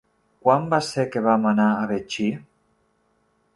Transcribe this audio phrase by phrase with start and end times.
[0.45, 2.27] Quan va ser que vam anar a Betxí?